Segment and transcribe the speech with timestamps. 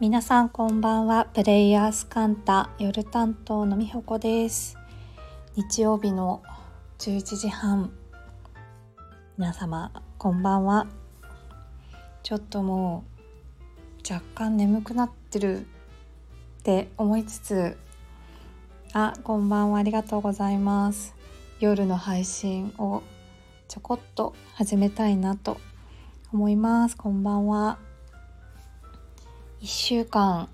[0.00, 1.24] 皆さんこんばんは。
[1.24, 4.78] プレイヤースカンタ夜担当のみほこです。
[5.56, 6.40] 日曜日の
[7.00, 7.90] 11時半。
[9.36, 10.86] 皆様こんばんは。
[12.22, 13.06] ちょっとも
[14.08, 15.64] う若干眠くなってるっ
[16.62, 17.76] て思いつつ。
[18.92, 19.80] あこんばんは。
[19.80, 21.16] ありがとうございます。
[21.58, 23.02] 夜の配信を
[23.66, 25.58] ちょこっと始めたいなと
[26.32, 26.96] 思います。
[26.96, 27.87] こんばんは。
[29.60, 30.48] 1週間。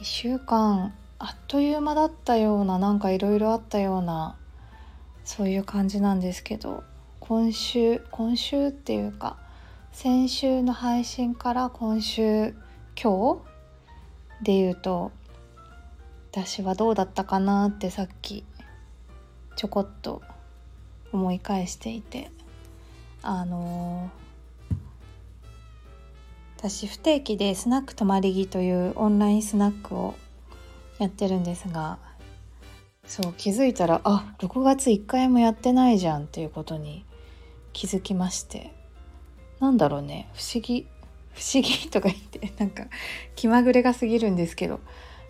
[0.00, 4.34] 1週間あっという間だったようななんかいろいろあったような
[5.24, 6.82] そういう感じなんですけど
[7.20, 9.36] 今週今週っていうか
[9.92, 12.54] 先週の配信から今週
[13.00, 13.42] 今
[14.40, 15.12] 日で言うと
[16.32, 18.44] 私はどうだったかなってさっき
[19.54, 20.22] ちょこっと
[21.12, 22.30] 思い返していて
[23.22, 24.10] あの
[26.62, 30.14] 私不定期でスナック泊まり木というオンラインスナックを
[30.98, 31.98] やってるんですが
[33.06, 37.06] そう気づいたらあ6月1回もやってないじゃんっていうことに
[37.72, 38.74] 気づきまして。
[39.58, 40.28] なんだろうね。
[40.34, 40.86] 不思議。
[41.32, 42.84] 不思議とか言って なんか
[43.36, 44.80] 気まぐれが過ぎるんですけど。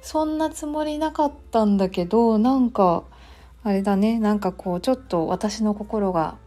[0.02, 3.04] そんなつもりなかったんだけどなんか
[3.62, 4.18] あれだね。
[4.18, 6.38] なんかこうちょっと私の心が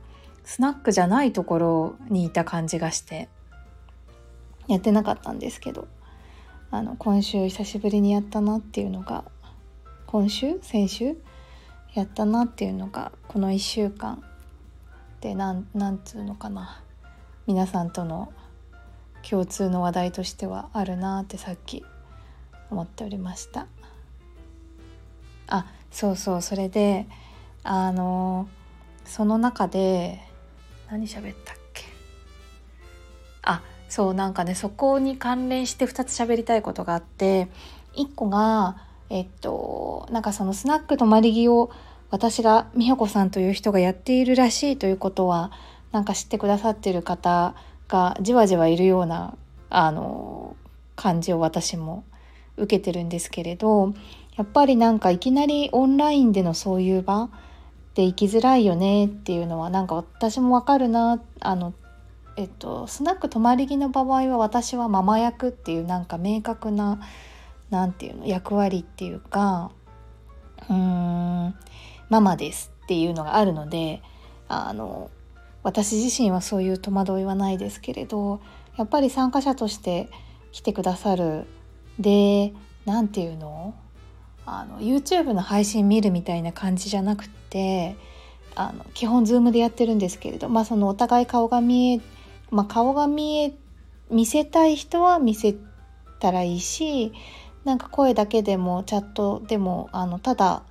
[0.43, 3.29] スナックじゃないところにいた感じがして。
[4.67, 5.87] やってなかったんですけど
[6.71, 9.25] あの今週久しぶりにやったなっていうのが
[10.07, 10.59] 今週？
[10.61, 11.17] 先週？
[11.93, 14.23] やったなっていうのがこの1週間
[15.21, 16.81] でなんなんつうのかな。
[17.45, 18.31] 皆さんとの
[19.29, 21.83] 共通の話題としてはあるなってさっき
[22.71, 23.67] 思っておりました。
[25.47, 27.05] あそうそうそれで
[27.63, 28.47] あの
[29.05, 30.19] その中で
[30.89, 31.62] 何喋ったっけ？
[33.93, 37.47] そうなんかねそこに関連して2つ喋りたいことがあって
[37.95, 38.75] 1個が
[39.11, 41.69] えっとなんかそのスナック泊まり木を
[42.09, 45.51] 私が美穂子さんという人がやっているらしいということは
[45.91, 47.53] なんか知ってくださってる方
[47.87, 49.37] がじわじわいるような
[49.69, 50.55] あの
[50.95, 52.03] 感じを私も
[52.57, 53.93] 受けてるんですけれど
[54.37, 57.29] やっぱりなんかいきなりオンラインでのそういう場
[57.93, 61.75] で行きづらいよねっていうのはなんか私もわかるなあの
[62.35, 66.99] えっと、スナック泊まり木の場合は私はママ役っていうなんか明確な
[67.69, 69.71] 何て言うの役割っていうか
[70.69, 71.55] うーん
[72.09, 74.01] ママですっていうのがあるので
[74.47, 75.11] あの
[75.61, 78.41] 私自身はそういう戸惑いはないですけれど
[78.77, 80.09] やっぱり参加者として
[80.51, 81.45] 来てくださる
[81.99, 82.53] で
[82.85, 83.75] 何て言うの
[84.45, 87.95] あの YouTube の配信見るみたいな感じじゃなくて
[88.55, 92.01] あの基本 Zoom でやってるんですけれどまあそのお互い顔が見え
[92.53, 93.53] まあ、顔が見え
[94.11, 95.55] 見せたい人は見せ
[96.19, 97.11] たらいいし
[97.65, 100.63] なんか声だけでもチャットでもあのただ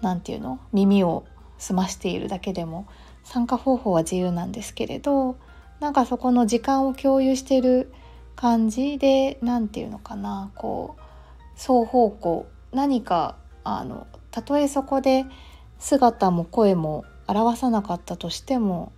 [0.00, 1.24] 何て言うの耳を
[1.58, 2.86] 澄ましているだけでも
[3.24, 5.36] 参加方法は自由なんですけれど
[5.80, 7.92] なんかそこの時間を共有してる
[8.36, 15.26] 感じで何て言うのかなこう双方向何かあのたとえそこで
[15.78, 18.92] 姿も声も表さなかったとしても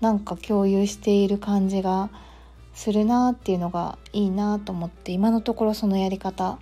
[0.00, 2.10] なんか共有している感じが
[2.74, 6.58] するなっていうのがいいなと思って今のところそのやり方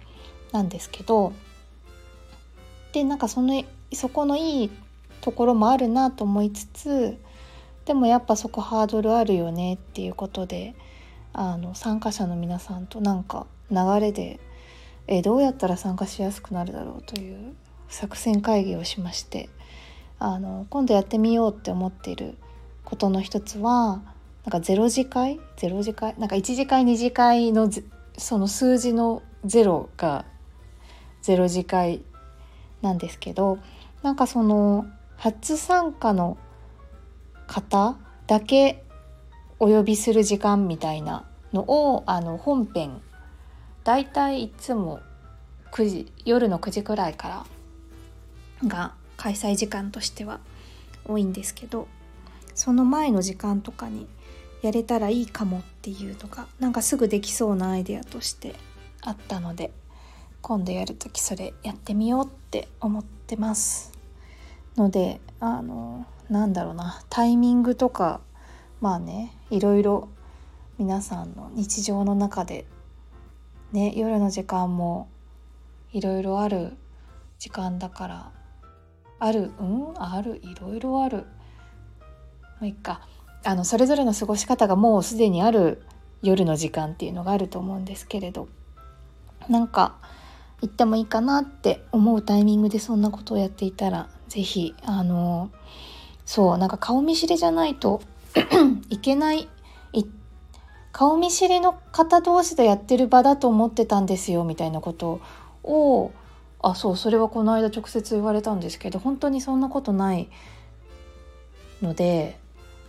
[0.52, 1.32] なんですけど
[2.92, 4.70] でなんかそのそこのいい
[5.20, 7.18] ところもあるなと思いつつ
[7.84, 10.74] でもやっぱそこハードルあるよねっていうことで
[11.32, 14.40] あの参加者の皆さんとなんか流れで
[15.06, 17.54] えどうやったら参加しやすくなるだろうという
[17.88, 19.48] 作戦会議をしまして
[20.18, 22.36] あの今度やってみようって思っている
[22.88, 24.00] ことの一つは
[24.46, 27.70] なんか0次会0次会なんか1次会2次会の
[28.16, 30.24] その数字の0が
[31.22, 32.00] 0次会
[32.80, 33.58] なんですけど
[34.02, 34.86] なんかその
[35.18, 36.38] 初参加の
[37.46, 38.82] 方だけ
[39.58, 43.02] お呼びする時間みたいなのをあの本編
[43.84, 45.00] だいたいいつも
[45.72, 47.44] 9時夜の9時くらいか
[48.62, 50.40] らが開催時間としては
[51.06, 51.86] 多いんですけど
[52.58, 54.08] その前の時間とかに
[54.62, 58.56] やれたらいいかもっていうのがなんかすぐできそうなアイデアとして
[59.00, 59.70] あったので
[60.42, 63.92] 今度やる時それやってみようって思ってます。
[64.76, 68.20] のであのなんだろうなタイミングとか
[68.80, 70.08] まあねいろいろ
[70.78, 72.66] 皆さんの日常の中で
[73.70, 75.08] ね夜の時間も
[75.92, 76.72] いろいろある
[77.38, 78.32] 時間だから
[79.20, 81.24] あるうんあるいろいろある。
[82.60, 83.00] まあ、いっか。
[83.44, 85.82] あのそれぞれの過ごし方がもうすでにある
[86.22, 88.48] 夜の時間っていうのがあると思うんですけれど。
[89.48, 89.96] なんか
[90.60, 95.50] 行ってもいいかなって思うタイミングでそんなことをやっていたら是非あの
[96.26, 98.02] そうなんか顔見知りじゃないと
[98.90, 99.48] いけない
[100.98, 105.20] 顔見知りの方同士でやってる場だと思ってたんですよみたいなこと
[105.62, 106.10] を
[106.60, 110.28] あそうそれはこの間直接言われたんですけど本当にそんなことない
[111.82, 112.40] ので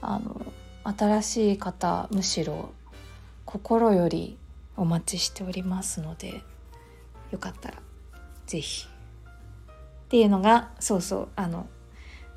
[0.01, 0.41] あの
[0.83, 2.71] 新しい方むしろ
[3.45, 4.37] 心より
[4.77, 6.41] お待ちしておりますので
[7.31, 7.77] よかったら
[8.45, 11.67] 是非っていうのがそうそうあの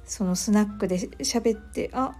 [0.04, 2.14] そのスナックで喋ってあ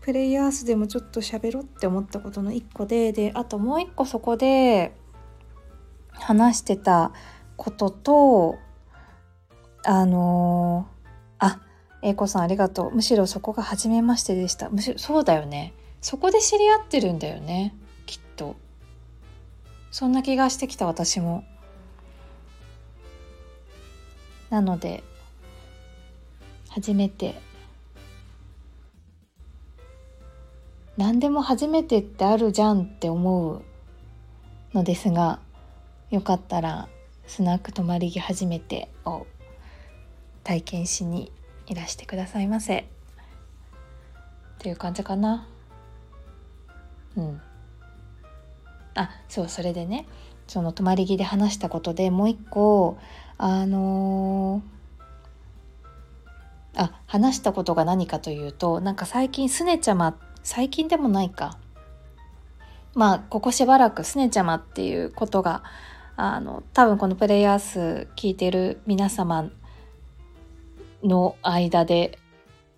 [0.00, 4.96] プレイヤースでもちょっと喋ろうって思ったことの一個でであともう一個そこで
[6.12, 7.12] 話してた
[7.56, 8.58] ことと
[9.88, 10.88] あの、
[12.06, 12.94] 英子さんありがとう。
[12.94, 14.70] むしろそこが初めましてでした。
[14.70, 15.72] むしろそうだよね。
[16.00, 17.74] そこで知り合ってるんだよね。
[18.06, 18.54] きっと。
[19.90, 21.42] そんな気がしてきた私も。
[24.50, 25.02] なので
[26.68, 27.34] 初めて。
[30.96, 33.62] 何でも初めてってあるじゃんって思う
[34.72, 35.40] のですが
[36.10, 36.88] よかったら
[37.26, 39.26] スナック泊まり着初めてを
[40.42, 41.30] 体験しに
[41.66, 42.78] いらしてくださいませ。
[42.78, 42.84] っ
[44.58, 45.46] ていう感じかな。
[47.16, 47.40] うん。
[48.94, 50.06] あそうそれでね
[50.46, 52.98] その泊まり着で話したことでもう一個
[53.36, 61.58] あのー、あ話したことが何かというとなんか最近すねちゃま最近でもないか。
[62.94, 65.62] まあここしばらくすねちゃまっていうことが
[66.16, 69.50] あの多分このプレイヤー数聞いてる皆様
[71.06, 72.18] の間で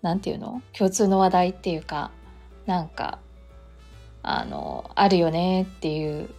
[0.01, 0.61] 何て言うの？
[0.73, 2.11] 共通の話題っていうか
[2.65, 3.19] なんか
[4.23, 6.29] あのあるよねっていう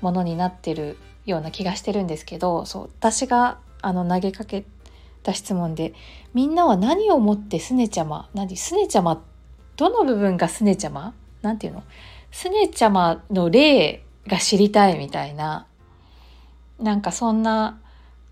[0.00, 4.64] ものになってるような気がしてるんですけどそう私があの投げかけ
[5.22, 5.94] た質問で
[6.34, 8.28] みんなは何をもってすねちゃま？
[8.34, 8.56] 何？
[8.56, 9.22] すねちゃま？
[9.76, 11.14] どの部分がすねちゃま？
[11.42, 11.82] なんていうの？
[12.30, 15.66] すねちゃまの例が知りたいみたいな
[16.78, 17.80] なんかそんな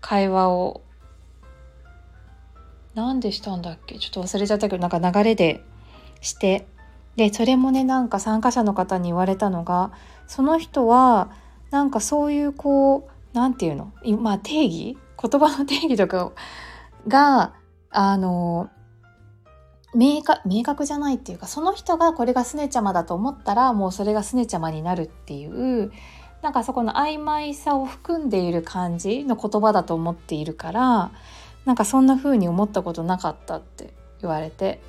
[0.01, 0.81] 会話を
[2.95, 3.97] 何でしたんだっけ？
[3.97, 5.63] ちょっと忘れちゃったけどなんか流れで
[6.21, 6.67] して。
[7.15, 9.91] でそれもねなんか参加者の方に言われたのが
[10.25, 11.29] その人は
[11.69, 14.17] なんかそういうこう何て言うの？
[14.17, 14.97] まあ定義？
[15.21, 16.31] 言葉の定義とか
[17.07, 17.53] が
[17.91, 18.69] あの
[19.93, 25.91] 明確明確じゃないっていうかその人がこれがすねちゃまだと思ったらもうそれがすねちゃまになるっていう
[26.41, 31.11] なんかそこの曖昧さを含んでいる感じの言葉だと思っているから
[31.65, 34.81] なんかそんな風に思ったことなかったって言われて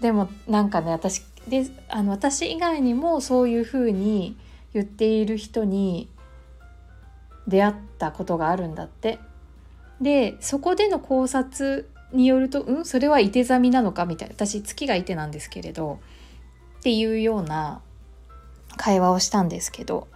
[0.00, 4.36] でもなんかね私であの私以外にもそういう風に
[4.74, 6.08] 言っている人に
[7.46, 9.18] 出会ったことがあるんだって。
[10.00, 16.00] でそこでの考察によるとうんそれはいて座みなのかみたいな私月がいてなんですけれど
[16.80, 17.80] っていうような
[18.76, 20.08] 会話をしたんですけど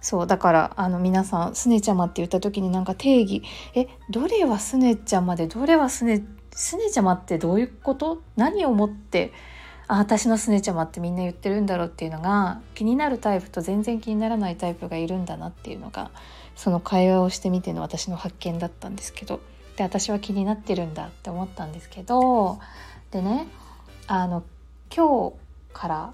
[0.00, 3.42] そうだからあの皆さん「すねちゃま」って言った時になんか定義
[3.74, 8.22] えどれはすねちゃまでどれはすねすねちゃまってどういうこと？
[8.36, 9.32] 何をもって
[9.86, 16.10] あ私のすねちゃまってみんな言ってるんだろうっていうのが気になるタイプと全然気にならないタイプがいるんだなっていうのが
[16.56, 19.38] その会話をしてみての私の発見だったんですけどっ
[19.76, 22.58] て私は気になってるんだって思ったんですけど
[23.10, 23.48] でね
[24.06, 24.44] あの
[24.94, 25.34] 今日
[25.72, 26.12] から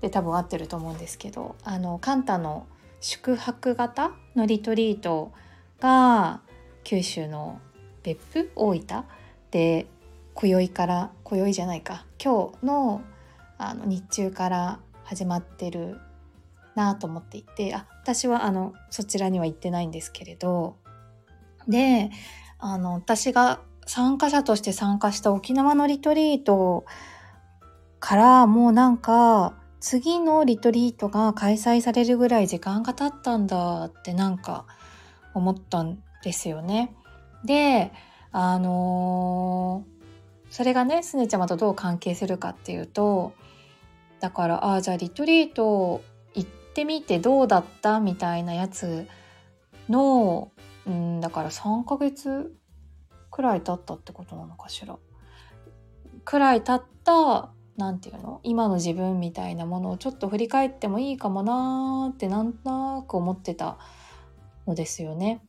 [0.00, 2.66] で多分合ってると思うんですけどあのカンタの
[3.02, 5.32] 宿泊型のリトリート
[5.80, 6.40] が
[6.84, 7.60] 九州の
[8.04, 9.04] 別府大分
[9.50, 9.86] で
[10.34, 12.06] 今宵から今宵じゃないか。
[12.22, 13.02] 今日の
[13.58, 15.98] あの日中から始まってる
[16.76, 20.76] なと思っていてあ私はあのそちらには行ってないんですけれど。
[21.68, 22.10] で
[22.60, 26.84] あの私が参加者として参加した沖縄のリトリート
[27.98, 34.64] からもうなんか次のリトリートが開催されるぐらい時間が経ったんだってなんか
[35.34, 36.94] 思ったんですよね。
[37.44, 37.92] で
[38.30, 43.34] あのー、それがねすねちゃまとどう関係するかっていうと
[44.20, 46.00] だからああじゃあリトリート
[46.32, 49.08] 行ってみてどうだったみたいなやつ
[49.88, 50.52] の
[50.86, 52.54] うんだから3ヶ月
[53.32, 54.96] くらい経ったってことなのかしら。
[56.24, 63.78] くらい経った何て言うの今の自分みたいなものをちょっと振り返ってもいいかもなーってなんとなく思ってた
[64.66, 65.42] のですよね。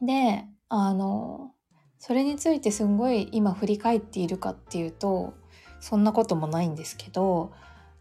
[0.00, 1.52] であの
[1.98, 5.34] それについてすんごい今振り返っているかっていうと
[5.80, 7.52] そんなこともないんですけど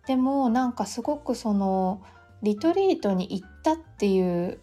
[0.08, 2.02] でもなんかすごくその
[2.42, 4.60] リトリートに行ったっていう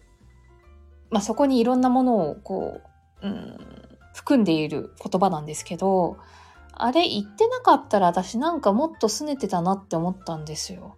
[1.09, 2.81] まあ、そこにいろんなものをこ
[3.21, 3.57] う、うん、
[4.13, 6.17] 含んでいる言葉なんですけど
[6.79, 10.95] あれ言ってなかったら私なんかもっと拗ねてたなって思ったんですよ。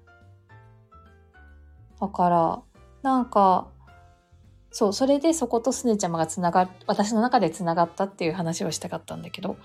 [1.99, 2.61] だから
[3.01, 3.67] なんか
[4.71, 9.57] そうそれでそことすねちゃまがつなが私の中でつながったっていう話をしたかったんだけど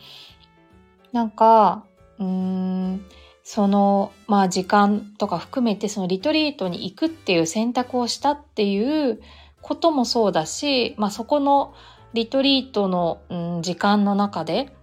[1.12, 1.84] なんか
[2.18, 3.04] うーん
[3.44, 9.20] そのまあ時間とか含めてそのリトリートに行くっていう選択をしたっていう
[9.60, 11.74] こともそうだし、まあ、そこの
[12.12, 14.75] リトリートの、うん、時間の中で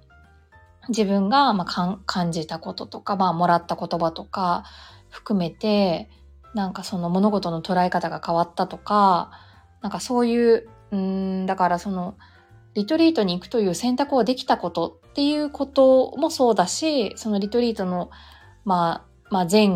[0.89, 4.65] 自分が、まあ、感じたこととか、まあ、もらった言葉とか
[5.09, 6.09] 含めて
[6.53, 9.31] なんかその物事の捉え方が変わったとか
[9.81, 12.15] なんかそういううんだからその
[12.73, 18.09] リトリートに行くという選択をできたことっていうこともそうだしそのリトリートの、
[18.65, 19.69] まあ、まあ前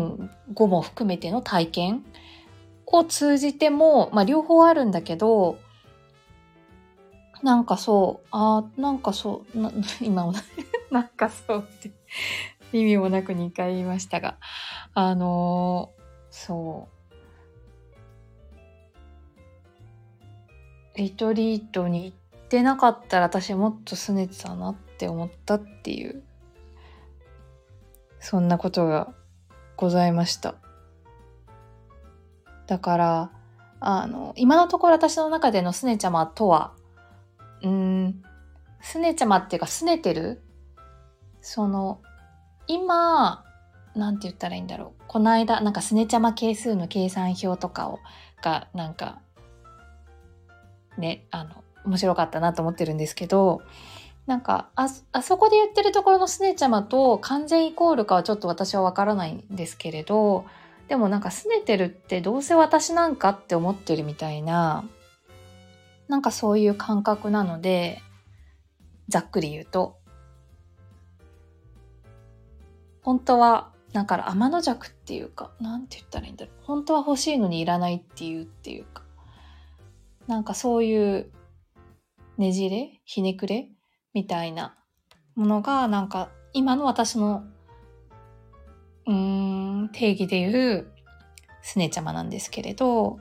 [0.52, 2.04] 後も含めての体験
[2.92, 5.58] を通じても、まあ両方あるんだけど、
[7.42, 10.32] なんかそう、あなんかそう、な 今も
[10.90, 11.90] なんかそうって。
[12.72, 14.36] 意味もなく2回言いましたが、
[14.94, 16.98] あのー、そう。
[20.98, 26.22] リトリートに行ってなかったら私もっと拗ねてたなって思ったっていう、
[28.18, 29.14] そんなことが
[29.76, 30.56] ございました。
[32.66, 33.30] だから、
[33.80, 36.72] あの、今のところ私の中でのすねちゃまとは、
[37.62, 38.22] うん、
[38.80, 40.40] すねちゃまっていうかすねてる？
[41.40, 42.00] その、
[42.66, 43.44] 今、
[43.94, 45.02] なんて言ったらいいんだろう。
[45.06, 48.00] この間、なんかすねちゃま係数の計算表とかを、
[48.42, 49.20] が、なんか、
[50.98, 53.62] ね、あの、面白かったなと思ってるんですけど、
[54.26, 60.44] なんか、あ、あそこで言ってるところのすねちゃまと完全イコールかはちょっと私はわからないんですけれど、
[60.88, 64.84] でもなんか拗ねてるってどうせ私なんかって思ってるみたいな、
[66.08, 68.00] なんかそういう感覚なので、
[69.08, 69.98] ざっくり言うと。
[73.02, 76.54] 本当は、だから天の弱っていうか、なんて言ったらいいんだろう。
[76.62, 79.02] 本当は欲しいのにいらないっていうっていうか、
[80.26, 81.30] なんかそういう
[82.36, 83.70] ねじれひねくれ
[84.12, 84.76] みたいな
[85.34, 87.44] ものが、なんか今の私の
[89.06, 90.86] うーん、定義で言う
[91.62, 93.18] すねちゃまなんですけれど、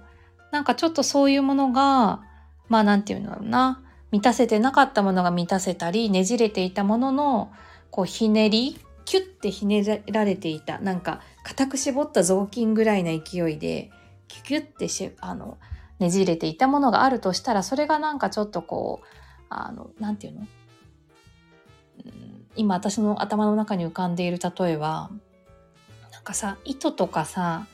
[0.51, 2.24] なんかちょっとそういうものが、
[2.69, 3.81] まあなんていうのだろうな、
[4.12, 7.51] 満たせてなかったものが満たせたり、ねじれていたものの、
[7.91, 13.89] こうひねり、キュッてひねられていた、なんか固く絞った雑巾ぐらいな勢いで、
[14.27, 15.57] キュキュッてし、あの、
[16.00, 19.05] ねじれていたものがあるとしたら、それがなんかちょっとこう、
[19.50, 20.47] あの、なんていうの？
[22.55, 25.09] 今私の頭の中に浮かんでいる例えは
[26.12, 27.65] なん、かさ糸とかさ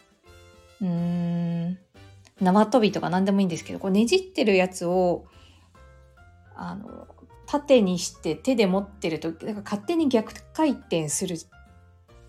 [0.79, 0.87] うー
[1.69, 1.79] ん
[2.43, 5.25] 縄跳びとか何でもいいんですけどこうねじってるやつを
[6.55, 7.07] あの
[7.45, 11.37] 縦にして手で持ってるとなんか勝手に逆回転する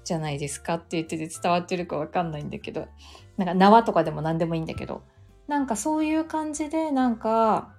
[0.04, 2.88] じゃないですかって言ってて伝わってるかわかんないんだけど
[3.36, 5.02] なんか縄とかでも何でもいいんだけど
[5.48, 7.72] なんかそういう感じでなんか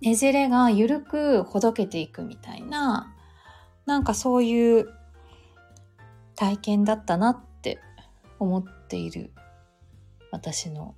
[0.00, 3.14] ねじれが緩くほどけていくみたいな
[3.86, 4.88] なんかそういう
[6.34, 7.78] 体験だったなって
[8.38, 9.32] 思っている
[10.32, 10.94] 私の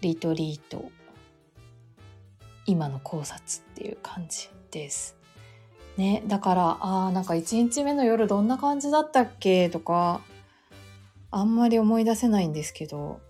[0.00, 0.90] リトリート。
[2.66, 5.16] 今の考察っていう感じです。
[5.96, 9.68] ね、だからあーなんか1日目の夜どんな感じだったっけ？
[9.68, 10.20] とか
[11.30, 13.20] あんまり思い出せないんですけど。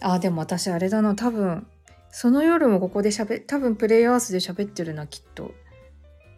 [0.00, 1.14] あでも私あれだな。
[1.14, 1.66] 多分
[2.10, 5.52] その夜もここで喋多分プレイアースで喋ってるなきっと。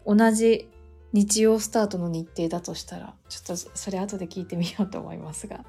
[0.05, 0.69] 同じ
[1.13, 5.65] 日曜スタートの日程だとしたらちょっとそれ後で聞いてみようと思いますが。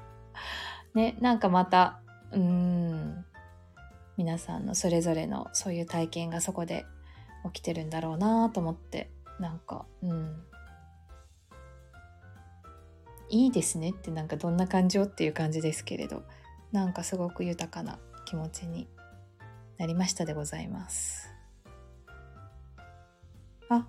[0.93, 1.99] ねなんかまた
[2.31, 3.25] うん
[4.17, 6.85] 皆さんのそれぞれのそういう体験がそこで
[7.45, 10.43] 起きてるんだろうなと思ってなんかうん
[13.29, 16.23] いいですねってなんかどんな感情っていう感じですけれど
[16.71, 18.87] なんかすごく豊かな気持ちに
[19.77, 21.29] なりましたでございます
[23.69, 23.85] あ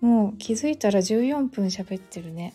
[0.00, 2.54] もう気づいたら14分喋ってるね。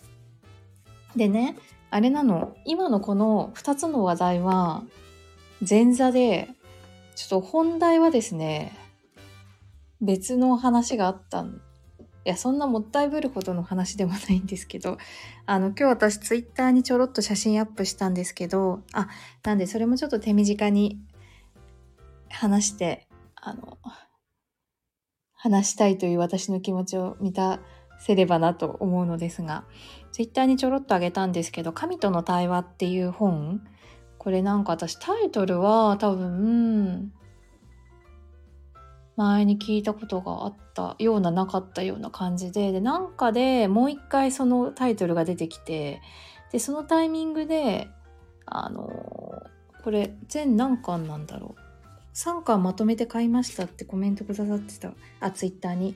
[1.15, 1.55] でね、
[1.95, 4.83] あれなの、今のこの2つの話題は
[5.65, 6.49] 前座で、
[7.15, 8.77] ちょっと本題はですね、
[10.01, 11.61] 別の話があったん
[12.25, 14.97] いや、そんなもったいぶるほどの話でもないんですけど、
[15.47, 19.07] あの、今日私ツイッターにちょろっと写真アップしたんですけど、あ、
[19.45, 20.99] なんでそれもちょっと手短に
[22.27, 23.77] 話して、あの、
[25.31, 27.61] 話したいという私の気持ちを満た
[27.99, 29.65] せればなと思うのですが、
[30.11, 33.61] ツイッターにちょろっとあげたんですけど、神との対話っていう本、
[34.17, 37.11] これなんか私タイトルは多分、
[39.17, 46.01] 前に聞いたことがあったようななかったような感じで、で、なんかでもう一回そのタイトルが出てきて、
[46.51, 47.87] で、そのタイミングで、
[48.45, 48.89] あの、
[49.83, 51.61] これ全何巻なんだろう。
[52.15, 55.95] 3巻まとめて買いましたってコメントくださってた、あ、ツイッターに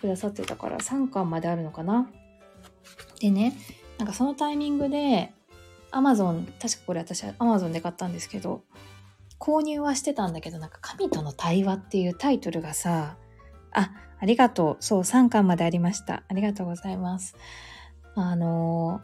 [0.00, 2.10] くださってたから3巻まであるのかな。
[3.20, 3.54] でね、
[3.98, 5.32] なんかそのタイミングで、
[5.90, 8.62] アマゾン、確かこれ私はアマゾンで買ったんですけど、
[9.38, 13.16] 購入はしてたんだけど、なんか神との対話っていうタイトルがさ、
[13.72, 14.76] あ、ありがとう。
[14.80, 16.22] そう、3巻までありました。
[16.28, 17.36] ありがとうございます。
[18.14, 19.00] あの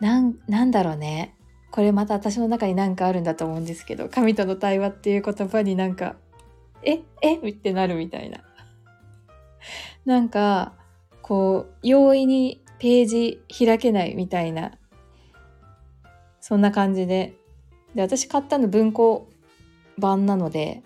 [0.00, 1.34] なん、なんだろうね。
[1.70, 6.16] これまた私の中に何かあるんだと思うんですけど、神との対話っていう言葉になんか、
[6.82, 7.36] ええ？
[7.36, 8.38] ってなるみたいな。
[10.06, 10.72] なんか、
[11.20, 14.78] こう、容易にページ開けないみたいな、
[16.40, 17.34] そんな感じで。
[17.94, 19.28] で、私買ったの文庫
[19.98, 20.82] 版なので、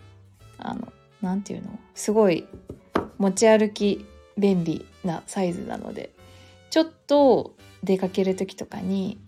[0.59, 2.47] あの、なんていうのすごい
[3.19, 4.07] 持ち歩き
[4.39, 6.15] 便利なサイズなので、
[6.71, 9.21] ちょっと出かける時とかに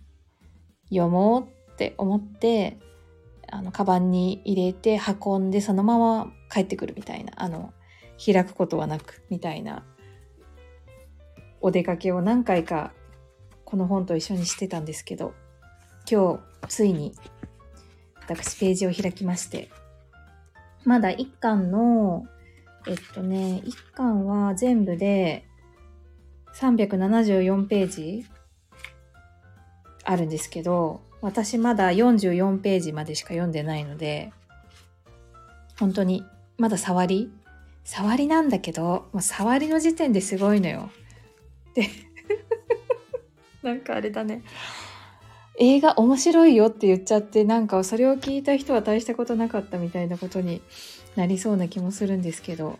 [0.88, 2.78] 読もうって思って
[3.50, 7.72] あのカバンに入れて運んでそのまま帰ってくるみたいなあの
[8.25, 9.85] 開くことはなくみたいな。
[11.61, 12.92] お出かけを何回か
[13.64, 15.33] この本と一緒にしてたんですけど
[16.11, 17.14] 今日ついに
[18.21, 19.71] 私ページを開きまして
[20.85, 22.26] まだ1巻の
[22.88, 25.47] えっとね1巻は全部で
[26.57, 28.26] 374ページ
[30.04, 34.33] あるんですけど、私まだ44ページまでしか読んでないので、
[35.79, 36.25] 本当に、
[36.59, 37.33] まだ触り
[37.85, 40.90] 触りなんだけど、もう触りの時点ですごいのよ。
[41.75, 41.88] で、
[43.62, 44.42] なんかあれだね。
[45.59, 50.62] 映画面白いよって言っちゃって、なんかそれを聞いた人は大したことなかったみたいなことに
[51.16, 52.79] なりそうな気もするんですけど。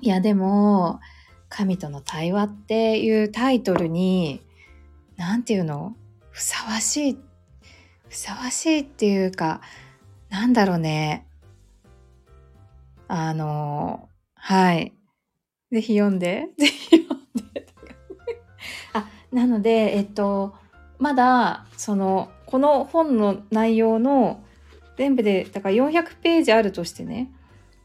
[0.00, 1.00] いや、でも、
[1.48, 4.42] 神との対話っていうタイトルに、
[5.16, 5.96] なんていうの？
[6.30, 7.18] ふさわしい、
[8.08, 9.62] ふさわしいっていうか、
[10.28, 11.26] なんだろうね。
[13.08, 14.94] あの、はい。
[15.72, 16.48] ぜひ読んで。
[16.58, 17.66] ぜひ読んで。
[18.92, 20.54] あ、なので、えっと、
[20.98, 24.42] まだ、その、この本の内容の
[24.96, 27.30] 全部で、だから400ページあるとしてね、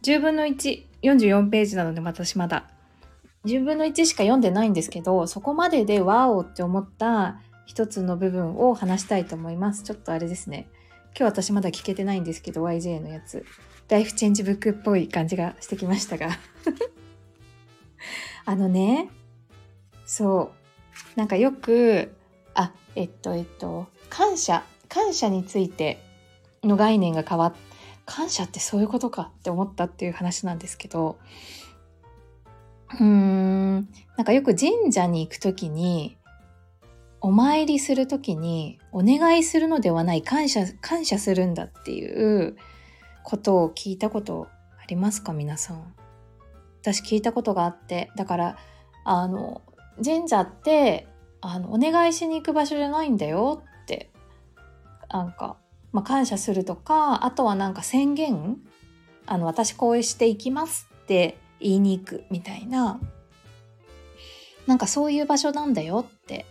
[0.04, 2.70] 10分の1、44ページなので私まだ
[3.46, 9.84] 10分の1しか読んでないんですけど、そこまででワオって思った一つの部分を話したいと思います。
[9.84, 10.68] ちょっとあれですね。
[11.18, 13.46] 今日私まだ聞けてないんですけど、YJ のやつ。
[13.92, 16.30] ライフチェンジブックっぽい感じがしてきましたが。
[18.46, 19.10] あのね、
[20.06, 20.54] そ
[21.16, 21.20] う。
[21.20, 22.16] なんかよく、
[22.54, 26.02] あ、えっと、えっと、感謝、感謝について
[26.64, 27.54] の概念が変わっ、
[28.06, 31.20] 感謝ってそういうことかって思ったっていう話なんですけど、
[32.94, 36.18] うーん、なんかよく神社に行くときに、
[37.20, 42.56] お参りするときに、お願いするのではない感謝、感謝するんだっていう
[43.24, 44.48] ことを聞いたこと
[44.82, 45.34] ありますか？
[45.34, 45.96] 皆さん。
[46.82, 48.58] 私聞いたことがあって、だから、
[49.06, 49.62] あの、
[50.04, 51.08] 神社って、
[51.42, 54.12] あの、お願いしに行く場所じゃないんだよって、
[55.10, 55.58] なんか、
[55.92, 58.58] まあ、感謝するとか、あとはなんか宣言
[59.26, 63.00] あの、私こうしていきますって言いに行くみたいな
[64.68, 66.46] なんかそういう場所なんだよって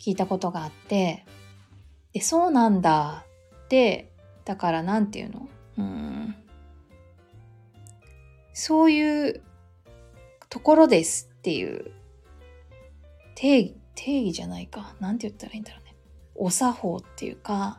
[0.00, 1.26] 聞いたことがあって
[2.12, 3.24] でそうなんだ
[3.64, 4.12] って
[4.44, 5.48] だからなんていうの？
[8.52, 9.42] そういう
[10.48, 11.92] ところですっていう
[13.34, 14.94] 定義定義じゃないか。
[15.00, 15.94] なんて言ったらいいんだろうね。
[16.34, 17.78] お作法っていうか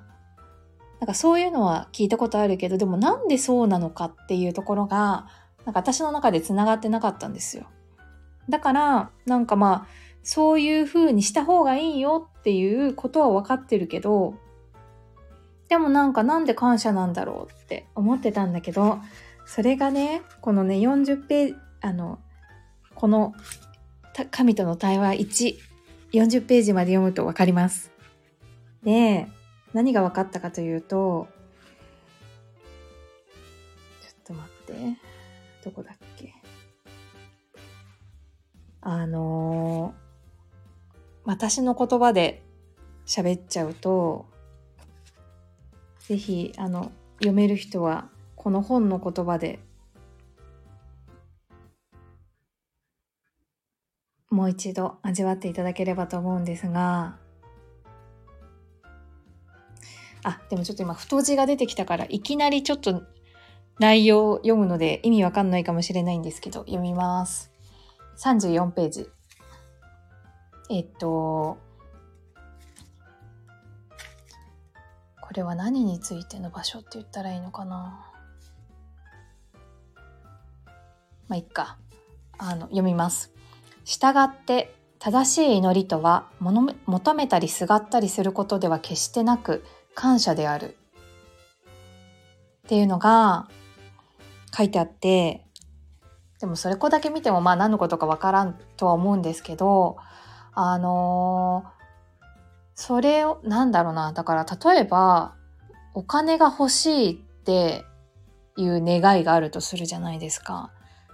[0.99, 5.27] なんかそういうのは聞いたことあるけどでもなんでそうなのかっていうところが
[5.65, 7.67] なんか私の中で繋がってなかったんですよ。
[8.49, 9.87] だから、なんかまあ、
[10.23, 14.35] そういう風にした方がいいよっていうことは分かってるけど、
[15.69, 18.99] でもなんかなんで感謝なんだろうって思ってたんだけど、
[19.45, 22.19] それがね、このね、40ページ、あの、
[22.95, 23.33] この
[24.31, 25.55] 神との対話1、
[26.13, 27.91] 40ページまで読むと分かります。
[28.83, 29.27] で、
[29.73, 31.27] 何が分かったかというと、
[34.01, 34.73] ちょっと待って。
[35.63, 36.33] どこだっけ？
[38.81, 39.99] あのー、
[41.25, 42.41] 私の言葉で
[43.05, 44.28] 喋っちゃうと、
[46.09, 49.59] ぜひ、あの、読める人は、この本の言葉で
[54.31, 57.19] もう一度味わっていただければと思うんですが、
[60.23, 63.03] あ、でもちょっと今太字が出てきたから、いきなりちょっと
[63.77, 67.51] 内容を読むので意味わかんないかもしれないんですけど、読みます。
[68.17, 69.09] 34ページ。
[70.71, 71.59] えっと、
[75.29, 78.03] これは何についての場所って言ったらいいのかな？
[81.27, 81.77] まあ、いっか。
[82.39, 83.31] あの、読みます。
[83.85, 89.63] 従って正しい祈りとは求めたりすがったりすることでは決してなく
[89.93, 90.77] 感謝である
[92.65, 93.47] っていうのが
[94.55, 95.45] 書いてあって
[96.39, 99.97] でもそれこだけ見てもまあ何のことかわからんとは思うんですけど
[100.53, 101.78] あのー、
[102.81, 105.35] それをなんだろうなだから例えば
[105.93, 107.83] お金が欲しいって
[108.55, 110.71] いう願いがあるとするじゃないですか。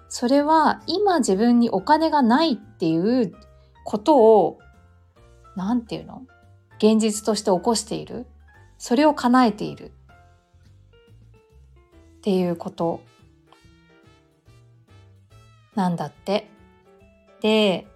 [0.08, 3.34] それは今自分にお金がないっていう
[3.84, 4.60] ことを、
[5.56, 6.21] なんていうの？
[6.78, 8.28] 現実として起こしている。
[8.78, 9.91] それを叶えている。
[12.17, 13.01] っていうこと
[15.73, 16.47] なんだって。
[17.41, 17.88] で、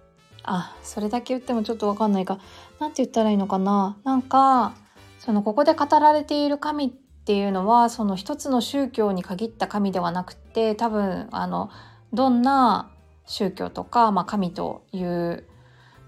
[0.42, 2.40] あ、それだけ言ってもちょっとわかんないか。
[2.80, 3.98] なんて言ったらいいのかな？
[4.02, 4.74] なんか、
[5.20, 11.70] そのここで語られている神っていうのは、その一つの宗教に限った神ではなくて、多分、あの、
[12.12, 12.90] どんな
[13.26, 15.46] 宗教とか、まあ、神という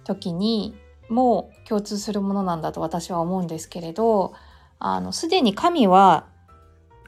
[0.04, 0.74] 時に
[1.08, 4.34] も共通するものなんだと私は思うんですけれど
[4.78, 6.26] あのすでに神は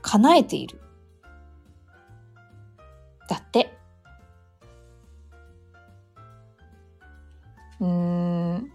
[0.03, 0.81] 叶えている。
[3.29, 3.77] だって。
[7.81, 8.70] うーん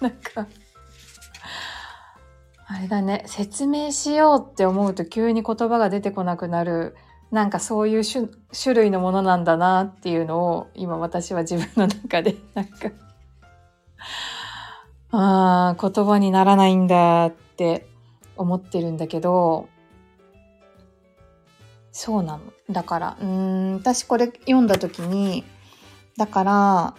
[0.02, 0.46] なんか
[2.66, 6.96] あれだね説明しようって思うと急に言葉が出てこなくなる
[7.30, 12.90] なんかそういう種類のものなんだなっていうのを今私は自分の中で なんか
[15.12, 17.86] ああ、言葉にならないんだって
[18.36, 19.68] 思ってるんだけど、
[21.92, 22.52] そうなの。
[22.70, 25.44] だから、うん、私これ読んだ時に、
[26.16, 26.94] だから、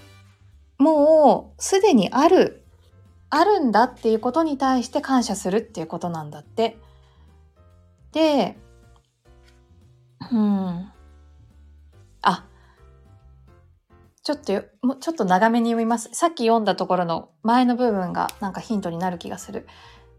[0.78, 2.61] もうすでにある、
[3.32, 6.78] あるんだっていうことに対して感謝するっていうことなんだって。
[8.12, 8.58] で、
[10.32, 10.92] うん。
[12.22, 12.46] あ、
[14.22, 14.54] ちょっと
[14.86, 16.10] もうちょっと長めに読みます。
[16.14, 19.66] さっき読んだところの前の部分がなんかヒントになる気がする。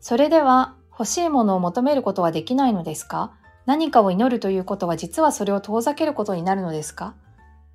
[0.01, 3.35] それでは欲しいものを求めることはできないのですか？
[3.67, 7.15] 何かを祈るということは実はそれを遠ざけることになるのですか？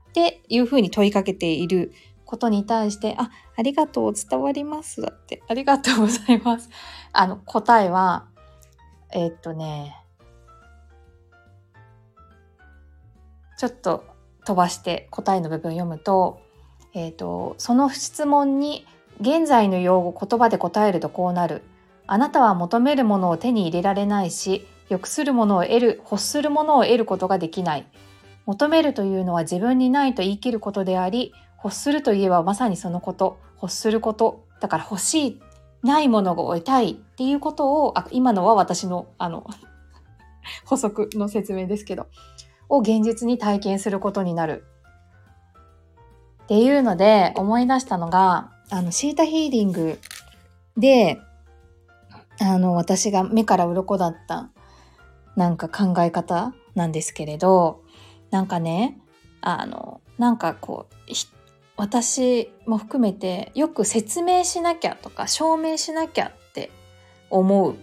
[0.10, 1.94] っていうふうに問いかけている
[2.28, 5.02] ことに対して、あ、ありがとう、伝わります。
[5.02, 6.70] だって、ありがとうございます。
[7.14, 8.26] あの、答えは、
[9.12, 9.96] えー、っとね、
[13.58, 14.04] ちょっと
[14.46, 16.42] 飛ばして答えの部分読むと,、
[16.94, 18.86] えーと、その質問に
[19.20, 21.64] 現在の用語言葉で答えるとこうなる。
[22.06, 27.88] あなたは求めるものを手に入れられないし、欲するものを得る、欲するものを得ることができない。
[28.46, 34.46] 求めるというのは自分にないと言い切ることであり、欲するといえばまさにそのこと、欲すること。
[34.60, 35.42] だから欲しい、
[35.84, 39.46] ないものを得たいっていうことを、あ今のは私の、あの
[40.66, 42.08] 補足の説明ですけど、
[42.70, 44.66] を現実に体験することになる。
[46.44, 50.00] っていうので思い出したのが、あの、シータヒーリング
[50.78, 51.20] で、
[52.40, 54.50] あの、私が目から鱗だった
[55.36, 57.84] なんか考え方なんですけれど、
[58.32, 59.00] なんかね、
[59.42, 61.12] あの、なんかこう、
[61.78, 66.72] 私も含めてよく説明しなきゃとか証明しなきゃって
[67.30, 67.76] 思う。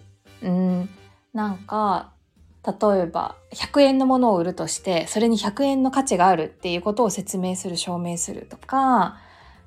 [0.43, 0.91] うん、
[1.33, 2.13] なんか
[2.67, 9.19] 例えば100円のものを売るとしてそれに100円の価値があるっていうことを説明する証明するとか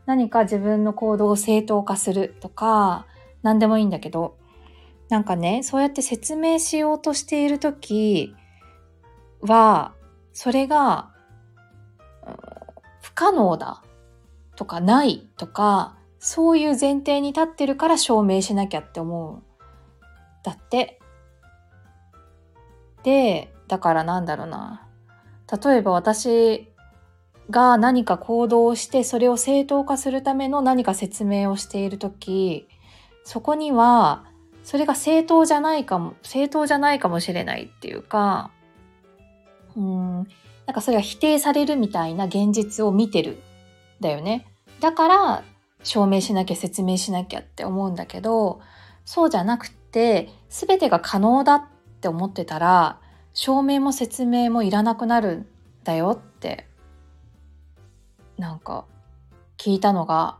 [0.06, 3.06] 何か自分の行動を正当化するとか
[3.44, 4.38] 何でもいいんだけど
[5.10, 8.36] なんかねそうやって説明しようとしている時
[9.42, 9.94] は
[10.34, 11.10] それが、
[13.02, 13.82] 不可能だ
[14.58, 19.44] とかないとかそういう前提に立ってるから証明しなきゃって思う。
[20.44, 21.00] だって
[23.04, 24.86] で、だからなんだろうな。
[25.64, 26.68] 例えば私
[27.50, 32.68] が何か行動をしてそれを正当化するための何か説明をしている時
[33.24, 34.26] そこには
[34.66, 38.52] それが正当じゃないかも正当じゃないかもしれないっていうか
[39.78, 40.28] うん
[40.66, 43.38] なんかそれが否定されるみたいな現実を見てる
[44.02, 44.46] だよね。
[44.80, 45.44] だから
[45.84, 48.62] 証明しなきゃ説明しなきゃって思うんだけど
[49.06, 51.64] そうじゃなくて全てが可能だっ
[52.02, 53.00] て思ってたら
[53.34, 55.48] 証明も説明もいらなくなるん
[55.84, 56.68] だよって
[58.38, 58.86] なんか
[59.58, 60.38] 聞いたのが、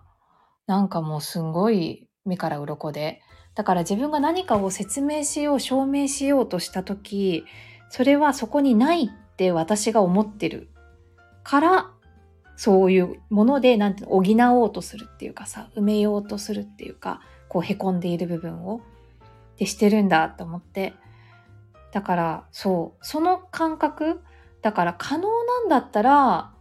[0.68, 3.22] なんかもうすんごい目から鱗で、
[3.56, 7.44] だから自分が何かを説明しよう、証明しようとした時、
[7.90, 10.70] それはそこにないって私が思ってる
[11.44, 11.92] から、
[12.58, 18.82] そういうもので、なんて補おうとするっていうかさ、埋めようとするっていうか、こう凹んでいる部分を、
[19.58, 20.96] でしてるんだと思って。
[21.94, 24.22] だから、そう、その感覚、
[24.64, 26.52] だから可能なんだったら、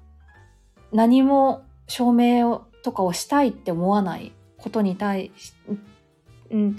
[0.93, 5.55] 何も証明をとかをしたいって思わないことに対し、
[6.51, 6.77] うん、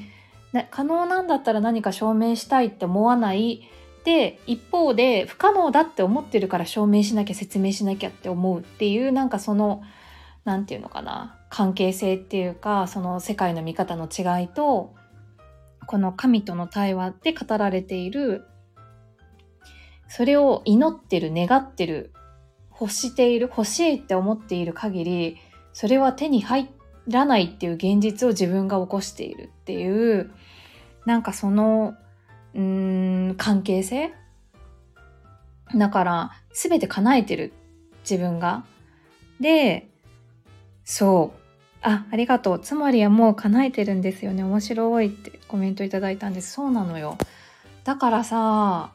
[0.70, 3.68] 可能なんだったら何か証明したいって思わない
[4.08, 9.84] で一方で不可能だって思ってるから証明しなきゃ説明しなきゃって思うっていうなんかその
[10.46, 14.96] 何て言うのかな関係性っていうかその世界の見方の違いと
[15.88, 18.46] この神との対話で語られている
[20.08, 22.14] それを祈ってる願ってる
[22.80, 25.38] 欲している欲しいって思っている限り
[25.74, 26.70] それは手に入
[27.10, 30.32] らないっていう現実を自分が起こしているっていう
[31.06, 31.96] なんかその
[32.58, 34.14] うん、関係性？
[35.76, 37.54] だから、すべて叶えてる。
[38.02, 38.66] 自分が。
[39.40, 39.90] で、
[40.84, 41.40] そう。
[41.82, 42.60] あ、ありがとう。
[42.60, 44.44] つまりはもう叶えてるんですよね。
[44.44, 46.52] 面白いってコメントいただいたんです。
[46.54, 47.18] そうなのよ。
[47.84, 48.94] だからさ、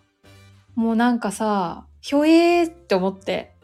[0.75, 3.55] もうなんかさ、ひょえーって思って。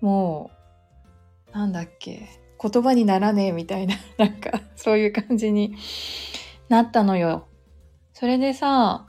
[0.00, 0.50] も
[1.48, 2.28] う、なんだっけ。
[2.60, 5.76] 言葉にならねえみたいな、 なんか、そういう感じに
[6.68, 7.46] なったのよ。
[8.12, 9.06] それでさ、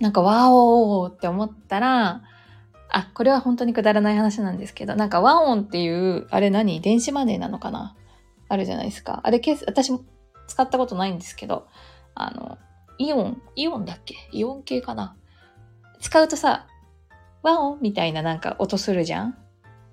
[0.00, 2.22] なんか、ワオーって思ったら、
[2.90, 6.80] あ、これは本当にくだらない話なんですけど、なんかワオンっていう、あれ何？
[6.80, 7.96] 電子マネーなのかな？
[8.48, 9.20] あるじゃないですか。
[9.24, 10.02] あれ、私も
[10.46, 11.66] 使ったことないんですけど、
[12.14, 12.58] あの、
[12.98, 14.14] イオン、イオンだっけ？
[14.30, 15.16] イオン系かな？
[16.00, 16.68] 使うとさ、
[17.42, 19.36] ワオンみたいななんか音するじゃん？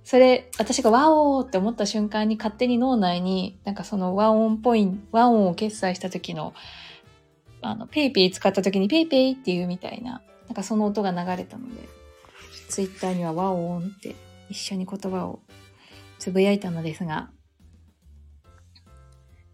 [0.03, 6.53] それ、私がワオーって思った瞬間に勝手に脳内になんかその WAON ポイント、 WAON を決済した時の、
[7.61, 11.87] あの、 PayPay 使った時にペイペイっていうみたいな、なんかその音が流れたので、
[12.67, 14.15] ツイッターにはワオンって
[14.49, 15.39] 一緒に言葉を
[16.19, 17.29] つぶやいたのですが、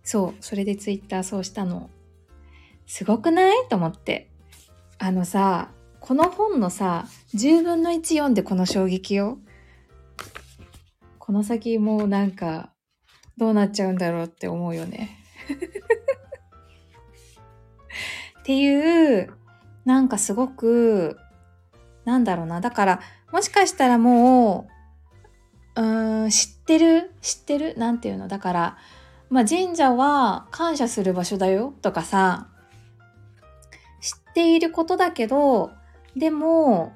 [0.04, 1.90] そう、それでツイッターそうしたの。
[2.86, 3.68] すごくない？
[3.70, 4.30] と思って。
[4.98, 7.06] あのさ、この本のさ、
[7.36, 9.40] 10分の1読んでこの衝撃よ。
[11.28, 12.72] この先もうなんか、
[13.36, 15.10] どうなっちゃうんだろうって思うよね。
[18.40, 19.34] っていう、
[19.84, 21.18] なんかすごく、
[22.06, 22.62] なんだろうな。
[22.62, 23.02] だから、
[23.34, 24.70] もしかしたらも
[25.76, 27.12] う、うん、知ってる？
[27.22, 27.78] 知ってる？
[27.78, 28.30] なんていうの？
[28.30, 28.78] だから、
[29.30, 32.48] まあ神社は感謝する場所だよとかさ、
[34.00, 35.72] 知っていることだけど、
[36.16, 36.94] でも、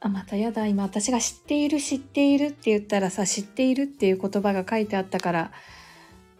[0.00, 0.66] あ、またやだ。
[0.66, 5.52] 今私が知っている知っているって言ったらさ、知っているっていう言葉が書いてあったから、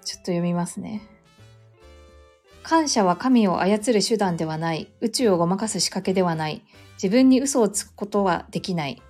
[0.02, 1.02] ちょっと読みますね。
[2.62, 4.88] 感謝は神を操る手段ではない。
[5.00, 6.62] 宇宙をごまかす仕掛けではない。
[6.94, 9.02] 自分に嘘をつくことはできない。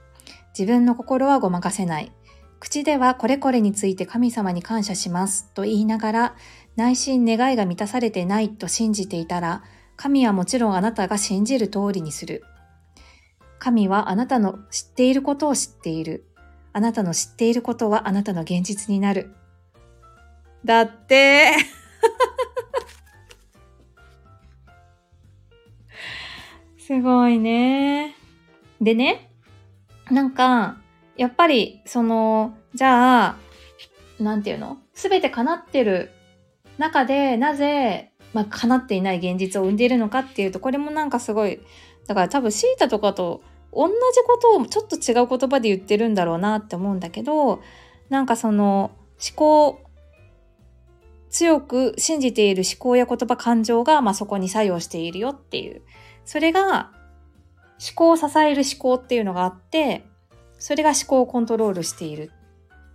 [0.58, 2.12] 自分の心はごまかせない。
[2.58, 6.36] 口ではこれこれについて神様に感謝しますと言いながら、
[6.74, 9.62] 内心願いが満たされてないと信じていたら、
[9.96, 12.42] 神はもちろんあなたが信じる通りにする。
[13.60, 16.24] 神はあなたの知っていることを知っている。
[16.72, 19.34] あなたの知っていることはあなたの現実になる。
[20.64, 21.52] だって。
[26.78, 28.16] すごいね。
[28.80, 29.30] でね、
[30.10, 30.78] なんか、
[31.16, 33.36] やっぱり、その、じゃあ、
[34.18, 34.78] なんていうの？
[34.94, 36.12] すべて叶ってる
[36.78, 41.60] 中で、なぜ、まあ、叶っていない現実を生んでいるのかっていうと、これもなんかすごい、
[42.06, 43.42] だから多分シータとかと
[43.72, 43.94] 同じ
[44.26, 47.60] ことをちょっと違う言葉で言ってるんだろうなって思うんだけど
[48.08, 49.80] なんかその思考
[51.30, 55.82] 強く信じている思考や言葉感情が、まあ、そこに作用しているよっていう。
[56.24, 56.90] それが
[57.80, 60.04] 思考を支える思考っていうのがあって
[60.58, 62.30] それが思考をコントロールしている。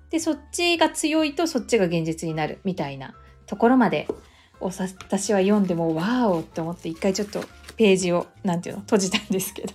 [0.09, 3.15] でそっちが強いとそっちが現実になるみたいな
[3.47, 4.07] ところまで
[4.61, 7.43] を私は読んでもわーおって思って一回ちょっと
[7.75, 9.73] ページをなんていうの閉じたんですけど。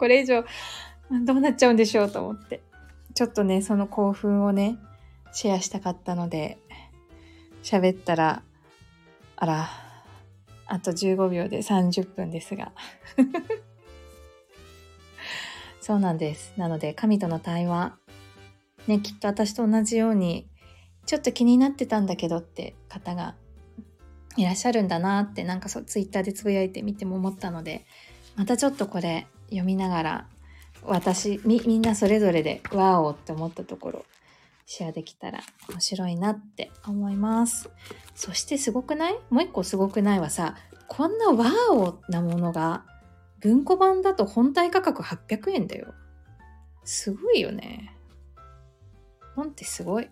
[0.00, 0.46] これ以上
[1.26, 2.62] どうなっちゃうんでしょうと思って。
[3.14, 4.78] ちょっとね、その興奮をね、
[5.30, 6.56] シェアしたかったので、
[7.62, 8.42] 喋ったら、
[9.36, 9.68] あら、
[10.64, 12.72] あと15秒で30分ですが。
[15.82, 16.54] そうなんです。
[16.56, 17.98] なので、神との対話、
[18.86, 20.48] ね、きっと私と同じように、
[21.04, 23.34] ちょっと気になってたんだけどって方が
[24.38, 27.84] いらっしゃるんだなって、なんかそう、ツイッターでつぶやいてみても思ったので、
[28.36, 30.26] またちょっとこれ読みながら
[30.82, 34.04] 私みみんなそれぞれで「ワオ!」って思ったところ
[34.66, 37.68] シェアできたら面白いなって思います。
[38.14, 39.18] そしてすごくない？
[39.30, 40.56] もう一個すごくないはさ
[40.88, 42.84] こんなワオなものが
[43.40, 45.94] 文庫版だと本体価格800円だよ。
[46.84, 47.96] すごいよね。
[49.34, 50.04] 本ってすごい。
[50.04, 50.08] っ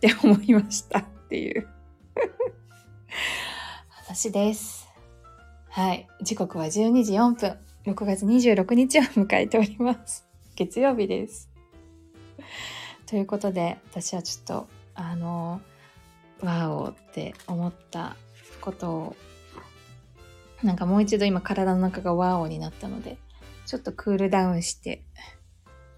[0.00, 1.68] て思いましたっていう。
[3.88, 4.89] 話です。
[5.70, 6.08] はい。
[6.20, 7.56] 時刻は12時4分。
[7.86, 10.26] 6月26日を迎えております。
[10.56, 11.48] 月曜日です。
[13.06, 15.60] ということで私はちょっとあの
[16.40, 18.16] ワオって思った
[18.60, 19.16] ことを
[20.62, 23.18] なんかもう一度今体の中がワオになったので
[23.66, 25.04] ちょっとクールダウンして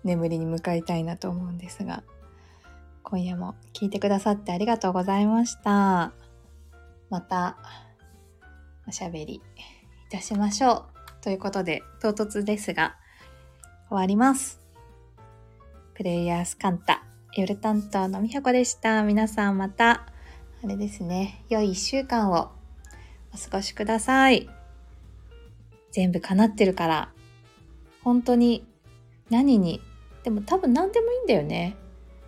[0.05, 2.03] 眠りに向かいたいなと思うんですが
[3.03, 6.13] 今夜も聞いてくださってありがとうございました。
[7.11, 7.57] また。
[8.87, 9.41] おしゃべりい
[10.11, 10.85] たしましょう。
[11.23, 12.97] ということで唐突ですが
[13.89, 14.61] 終わります。
[15.95, 19.03] プレイヤースカンタ夜担当のみはこでした。
[19.03, 20.07] 皆さんまた
[20.65, 22.51] あれですね良い一週間を
[23.35, 24.49] お過ごしください。
[25.93, 27.13] 全部叶ってるから
[28.03, 28.67] 本当に
[29.31, 29.81] 何に
[30.25, 31.77] でも多分何でもいいんだよね、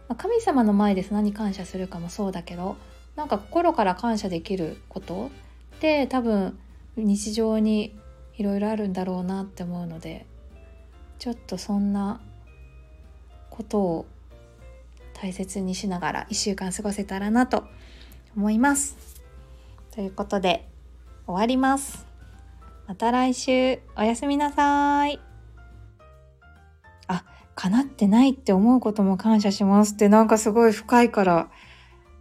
[0.08, 2.76] まあ、神様の前で何感謝するかもそうだけど
[3.16, 5.30] なんか心から感謝できること
[5.84, 6.58] って多分
[6.96, 7.94] 日常に
[8.38, 10.24] いろいろあるんだろうなって思うので
[11.18, 12.22] ちょっとそんな
[13.50, 14.06] ことを
[15.12, 17.64] 大切にしながら1週間過ごせたらなと
[18.34, 18.96] 思います。
[19.94, 20.66] ということで
[21.26, 22.06] 終わります。
[22.86, 25.20] また来週おやすみなさい。
[27.08, 31.50] あ、叶ってないって思うことも感謝しますってなんかすごい深いから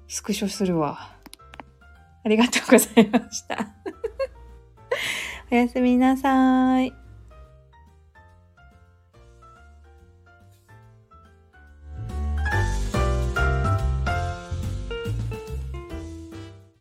[0.10, 1.13] スクショするわ。
[2.26, 3.68] ありがとうございました。
[5.52, 7.03] おやすみなさい。